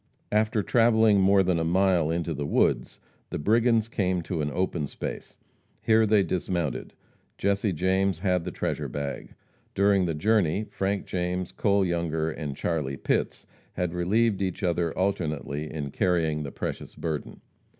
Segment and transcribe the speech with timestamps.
[0.31, 2.97] After travelling more than a mile in the woods,
[3.29, 5.37] the brigands came to an open space.
[5.79, 6.93] Here they dismounted.
[7.37, 9.35] Jesse James had the treasure bag.
[9.75, 15.71] During the journey, Frank James, Cole Younger and Charlie Pitts had relieved each other alternately
[15.71, 17.39] in carrying the precious burden.